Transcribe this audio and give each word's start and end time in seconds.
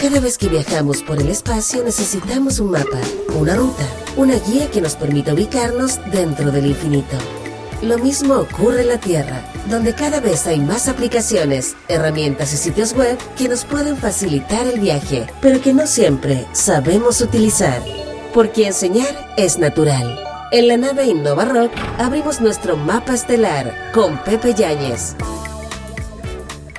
Cada 0.00 0.18
vez 0.18 0.38
que 0.38 0.48
viajamos 0.48 1.02
por 1.02 1.20
el 1.20 1.28
espacio 1.28 1.84
necesitamos 1.84 2.58
un 2.58 2.70
mapa, 2.70 2.98
una 3.38 3.54
ruta, 3.54 3.84
una 4.16 4.36
guía 4.38 4.70
que 4.70 4.80
nos 4.80 4.96
permita 4.96 5.34
ubicarnos 5.34 6.00
dentro 6.10 6.50
del 6.50 6.66
infinito. 6.66 7.18
Lo 7.82 7.98
mismo 7.98 8.36
ocurre 8.36 8.80
en 8.80 8.88
la 8.88 8.98
Tierra, 8.98 9.44
donde 9.68 9.94
cada 9.94 10.20
vez 10.20 10.46
hay 10.46 10.58
más 10.58 10.88
aplicaciones, 10.88 11.76
herramientas 11.88 12.54
y 12.54 12.56
sitios 12.56 12.94
web 12.94 13.18
que 13.36 13.48
nos 13.48 13.66
pueden 13.66 13.98
facilitar 13.98 14.66
el 14.66 14.80
viaje, 14.80 15.26
pero 15.42 15.60
que 15.60 15.74
no 15.74 15.86
siempre 15.86 16.46
sabemos 16.52 17.20
utilizar. 17.20 17.82
Porque 18.32 18.66
enseñar 18.66 19.34
es 19.36 19.58
natural. 19.58 20.18
En 20.50 20.68
la 20.68 20.78
nave 20.78 21.08
Innova 21.08 21.44
Rock 21.44 21.72
abrimos 21.98 22.40
nuestro 22.40 22.74
mapa 22.74 23.12
estelar 23.12 23.92
con 23.92 24.16
Pepe 24.24 24.54
Yáñez. 24.54 25.14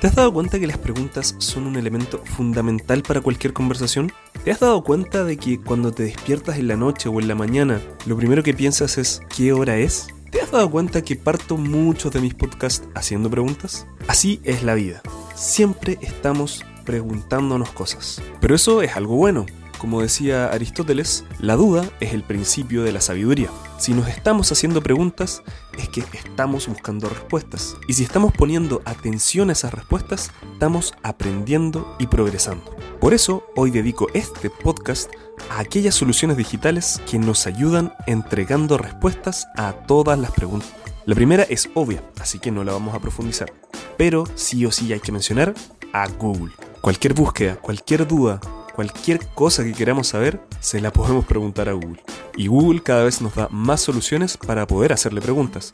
¿Te 0.00 0.08
has 0.08 0.14
dado 0.14 0.30
cuenta 0.30 0.60
que 0.60 0.66
las 0.66 0.76
preguntas 0.76 1.34
son 1.38 1.66
un 1.66 1.76
elemento 1.76 2.22
fundamental 2.22 3.02
para 3.02 3.22
cualquier 3.22 3.54
conversación? 3.54 4.12
¿Te 4.44 4.50
has 4.50 4.60
dado 4.60 4.84
cuenta 4.84 5.24
de 5.24 5.38
que 5.38 5.58
cuando 5.58 5.90
te 5.90 6.02
despiertas 6.02 6.58
en 6.58 6.68
la 6.68 6.76
noche 6.76 7.08
o 7.08 7.18
en 7.18 7.28
la 7.28 7.34
mañana, 7.34 7.80
lo 8.04 8.14
primero 8.14 8.42
que 8.42 8.52
piensas 8.52 8.98
es 8.98 9.22
¿qué 9.34 9.54
hora 9.54 9.78
es? 9.78 10.08
¿Te 10.30 10.42
has 10.42 10.50
dado 10.50 10.70
cuenta 10.70 11.00
que 11.00 11.16
parto 11.16 11.56
muchos 11.56 12.12
de 12.12 12.20
mis 12.20 12.34
podcasts 12.34 12.86
haciendo 12.94 13.30
preguntas? 13.30 13.86
Así 14.06 14.38
es 14.44 14.62
la 14.62 14.74
vida. 14.74 15.00
Siempre 15.34 15.98
estamos 16.02 16.62
preguntándonos 16.84 17.70
cosas. 17.70 18.20
Pero 18.38 18.54
eso 18.54 18.82
es 18.82 18.96
algo 18.96 19.16
bueno. 19.16 19.46
Como 19.78 20.02
decía 20.02 20.48
Aristóteles, 20.48 21.24
la 21.38 21.56
duda 21.56 21.88
es 22.00 22.12
el 22.12 22.22
principio 22.22 22.82
de 22.82 22.92
la 22.92 23.00
sabiduría. 23.00 23.48
Si 23.78 23.92
nos 23.92 24.08
estamos 24.08 24.50
haciendo 24.50 24.82
preguntas, 24.82 25.42
es 25.76 25.88
que 25.90 26.02
estamos 26.14 26.66
buscando 26.66 27.10
respuestas. 27.10 27.76
Y 27.86 27.92
si 27.92 28.04
estamos 28.04 28.32
poniendo 28.32 28.80
atención 28.86 29.50
a 29.50 29.52
esas 29.52 29.74
respuestas, 29.74 30.32
estamos 30.54 30.94
aprendiendo 31.02 31.94
y 31.98 32.06
progresando. 32.06 32.74
Por 33.00 33.12
eso, 33.12 33.44
hoy 33.54 33.70
dedico 33.70 34.06
este 34.14 34.48
podcast 34.48 35.10
a 35.50 35.60
aquellas 35.60 35.94
soluciones 35.94 36.38
digitales 36.38 37.02
que 37.08 37.18
nos 37.18 37.46
ayudan 37.46 37.92
entregando 38.06 38.78
respuestas 38.78 39.46
a 39.56 39.72
todas 39.72 40.18
las 40.18 40.30
preguntas. 40.30 40.72
La 41.04 41.14
primera 41.14 41.42
es 41.42 41.68
obvia, 41.74 42.02
así 42.18 42.38
que 42.38 42.50
no 42.50 42.64
la 42.64 42.72
vamos 42.72 42.94
a 42.94 43.00
profundizar. 43.00 43.52
Pero 43.98 44.24
sí 44.36 44.64
o 44.64 44.72
sí 44.72 44.90
hay 44.94 45.00
que 45.00 45.12
mencionar 45.12 45.52
a 45.92 46.08
Google. 46.08 46.52
Cualquier 46.80 47.12
búsqueda, 47.12 47.56
cualquier 47.56 48.08
duda, 48.08 48.40
cualquier 48.74 49.26
cosa 49.34 49.64
que 49.64 49.74
queramos 49.74 50.08
saber, 50.08 50.40
se 50.60 50.80
la 50.80 50.92
podemos 50.92 51.26
preguntar 51.26 51.68
a 51.68 51.72
Google. 51.72 52.02
Y 52.36 52.48
Google 52.48 52.82
cada 52.82 53.04
vez 53.04 53.22
nos 53.22 53.34
da 53.34 53.48
más 53.50 53.80
soluciones 53.80 54.36
para 54.36 54.66
poder 54.66 54.92
hacerle 54.92 55.20
preguntas, 55.20 55.70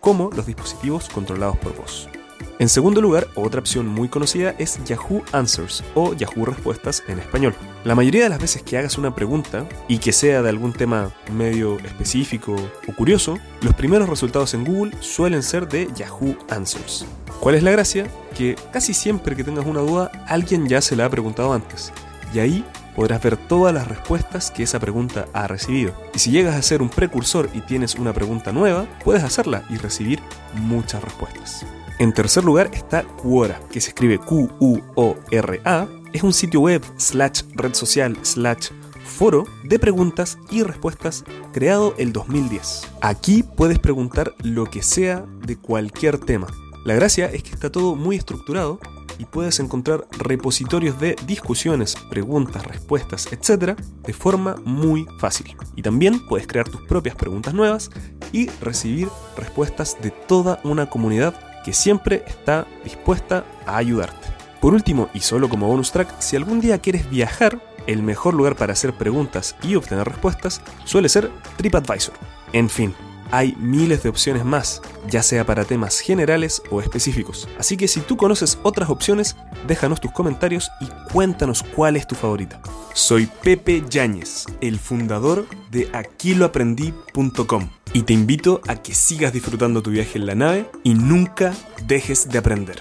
como 0.00 0.30
los 0.30 0.46
dispositivos 0.46 1.08
controlados 1.10 1.58
por 1.58 1.76
voz. 1.76 2.08
En 2.58 2.70
segundo 2.70 3.02
lugar, 3.02 3.28
otra 3.34 3.60
opción 3.60 3.86
muy 3.86 4.08
conocida 4.08 4.54
es 4.58 4.82
Yahoo 4.86 5.22
Answers 5.32 5.84
o 5.94 6.14
Yahoo 6.14 6.46
Respuestas 6.46 7.02
en 7.06 7.18
español. 7.18 7.54
La 7.84 7.94
mayoría 7.94 8.24
de 8.24 8.30
las 8.30 8.40
veces 8.40 8.62
que 8.62 8.78
hagas 8.78 8.96
una 8.96 9.14
pregunta 9.14 9.68
y 9.88 9.98
que 9.98 10.12
sea 10.12 10.40
de 10.40 10.48
algún 10.48 10.72
tema 10.72 11.12
medio 11.34 11.78
específico 11.80 12.56
o 12.88 12.92
curioso, 12.94 13.38
los 13.60 13.74
primeros 13.74 14.08
resultados 14.08 14.54
en 14.54 14.64
Google 14.64 14.92
suelen 15.00 15.42
ser 15.42 15.68
de 15.68 15.90
Yahoo 15.94 16.34
Answers. 16.48 17.04
¿Cuál 17.40 17.56
es 17.56 17.62
la 17.62 17.72
gracia? 17.72 18.06
Que 18.34 18.56
casi 18.72 18.94
siempre 18.94 19.36
que 19.36 19.44
tengas 19.44 19.66
una 19.66 19.80
duda, 19.80 20.10
alguien 20.26 20.66
ya 20.66 20.80
se 20.80 20.96
la 20.96 21.04
ha 21.04 21.10
preguntado 21.10 21.52
antes. 21.52 21.92
Y 22.32 22.38
ahí 22.38 22.64
podrás 22.96 23.22
ver 23.22 23.36
todas 23.36 23.72
las 23.72 23.86
respuestas 23.86 24.50
que 24.50 24.62
esa 24.62 24.80
pregunta 24.80 25.28
ha 25.34 25.46
recibido. 25.46 25.94
Y 26.14 26.18
si 26.18 26.30
llegas 26.30 26.56
a 26.56 26.62
ser 26.62 26.82
un 26.82 26.88
precursor 26.88 27.50
y 27.54 27.60
tienes 27.60 27.94
una 27.94 28.12
pregunta 28.12 28.52
nueva, 28.52 28.86
puedes 29.04 29.22
hacerla 29.22 29.64
y 29.68 29.76
recibir 29.76 30.20
muchas 30.54 31.04
respuestas. 31.04 31.64
En 31.98 32.12
tercer 32.12 32.42
lugar 32.42 32.70
está 32.72 33.04
Quora, 33.04 33.60
que 33.70 33.80
se 33.80 33.90
escribe 33.90 34.18
Q-U-O-R-A. 34.18 35.88
Es 36.12 36.22
un 36.22 36.32
sitio 36.32 36.60
web 36.60 36.82
slash 36.96 37.42
red 37.54 37.74
social 37.74 38.16
slash 38.22 38.70
foro 39.04 39.44
de 39.64 39.78
preguntas 39.78 40.38
y 40.50 40.62
respuestas 40.62 41.24
creado 41.52 41.94
el 41.98 42.12
2010. 42.12 42.82
Aquí 43.00 43.42
puedes 43.42 43.78
preguntar 43.78 44.34
lo 44.42 44.66
que 44.66 44.82
sea 44.82 45.24
de 45.46 45.56
cualquier 45.56 46.18
tema. 46.18 46.48
La 46.84 46.94
gracia 46.94 47.26
es 47.26 47.42
que 47.42 47.50
está 47.50 47.70
todo 47.70 47.94
muy 47.94 48.16
estructurado 48.16 48.78
y 49.18 49.24
puedes 49.24 49.60
encontrar 49.60 50.06
repositorios 50.18 50.98
de 51.00 51.16
discusiones, 51.26 51.96
preguntas, 52.10 52.66
respuestas, 52.66 53.28
etc. 53.32 53.78
de 54.02 54.12
forma 54.12 54.56
muy 54.64 55.06
fácil. 55.18 55.56
Y 55.74 55.82
también 55.82 56.26
puedes 56.26 56.46
crear 56.46 56.68
tus 56.68 56.82
propias 56.82 57.16
preguntas 57.16 57.54
nuevas 57.54 57.90
y 58.32 58.48
recibir 58.60 59.08
respuestas 59.36 59.96
de 60.02 60.10
toda 60.10 60.60
una 60.64 60.88
comunidad 60.88 61.34
que 61.64 61.72
siempre 61.72 62.24
está 62.26 62.66
dispuesta 62.84 63.44
a 63.66 63.76
ayudarte. 63.76 64.28
Por 64.60 64.74
último, 64.74 65.08
y 65.14 65.20
solo 65.20 65.48
como 65.48 65.68
bonus 65.68 65.92
track, 65.92 66.20
si 66.20 66.36
algún 66.36 66.60
día 66.60 66.78
quieres 66.78 67.08
viajar, 67.10 67.60
el 67.86 68.02
mejor 68.02 68.34
lugar 68.34 68.56
para 68.56 68.72
hacer 68.72 68.92
preguntas 68.94 69.56
y 69.62 69.76
obtener 69.76 70.08
respuestas 70.08 70.60
suele 70.84 71.08
ser 71.08 71.30
TripAdvisor. 71.56 72.14
En 72.52 72.68
fin, 72.68 72.94
hay 73.30 73.54
miles 73.58 74.02
de 74.02 74.08
opciones 74.08 74.44
más, 74.44 74.82
ya 75.08 75.22
sea 75.22 75.44
para 75.44 75.64
temas 75.64 76.00
generales 76.00 76.62
o 76.70 76.80
específicos. 76.80 77.48
Así 77.58 77.76
que 77.76 77.88
si 77.88 78.00
tú 78.00 78.16
conoces 78.16 78.58
otras 78.62 78.90
opciones, 78.90 79.36
déjanos 79.66 80.00
tus 80.00 80.12
comentarios 80.12 80.70
y 80.80 80.86
cuéntanos 81.12 81.62
cuál 81.62 81.96
es 81.96 82.06
tu 82.06 82.14
favorita. 82.14 82.60
Soy 82.94 83.28
Pepe 83.42 83.84
Yáñez, 83.88 84.46
el 84.60 84.78
fundador 84.78 85.46
de 85.70 85.88
aquiloaprendí.com 85.92 87.68
y 87.92 88.02
te 88.02 88.12
invito 88.12 88.60
a 88.66 88.76
que 88.76 88.94
sigas 88.94 89.32
disfrutando 89.32 89.82
tu 89.82 89.90
viaje 89.90 90.18
en 90.18 90.26
la 90.26 90.34
nave 90.34 90.70
y 90.82 90.94
nunca 90.94 91.54
dejes 91.86 92.28
de 92.28 92.38
aprender. 92.38 92.78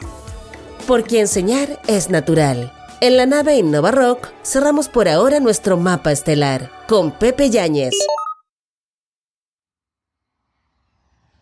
Porque 0.88 1.19
enseñar 1.19 1.81
es 1.88 2.09
natural. 2.09 2.72
En 3.01 3.17
la 3.17 3.25
nave 3.25 3.57
Innova 3.57 3.91
Rock 3.91 4.29
cerramos 4.44 4.88
por 4.88 5.07
ahora 5.07 5.39
nuestro 5.39 5.77
mapa 5.77 6.12
estelar 6.12 6.72
con 6.88 7.12
Pepe 7.12 7.50
Yáñez. 7.50 7.94